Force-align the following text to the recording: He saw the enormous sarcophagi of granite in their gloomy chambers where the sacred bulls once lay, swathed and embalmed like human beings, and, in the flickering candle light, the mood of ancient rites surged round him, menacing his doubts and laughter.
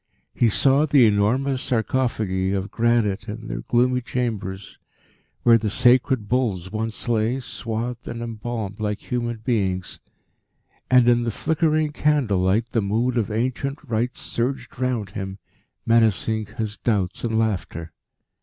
He 0.33 0.49
saw 0.49 0.87
the 0.87 1.05
enormous 1.05 1.61
sarcophagi 1.61 2.53
of 2.53 2.71
granite 2.71 3.29
in 3.29 3.47
their 3.47 3.61
gloomy 3.61 4.01
chambers 4.01 4.79
where 5.43 5.59
the 5.59 5.69
sacred 5.69 6.27
bulls 6.27 6.71
once 6.71 7.07
lay, 7.07 7.39
swathed 7.39 8.07
and 8.07 8.19
embalmed 8.19 8.79
like 8.79 8.97
human 9.11 9.41
beings, 9.45 9.99
and, 10.89 11.07
in 11.07 11.21
the 11.21 11.29
flickering 11.29 11.91
candle 11.91 12.39
light, 12.39 12.69
the 12.71 12.81
mood 12.81 13.15
of 13.15 13.29
ancient 13.29 13.77
rites 13.83 14.19
surged 14.21 14.79
round 14.79 15.11
him, 15.11 15.37
menacing 15.85 16.47
his 16.47 16.77
doubts 16.77 17.23
and 17.23 17.37
laughter. 17.37 17.91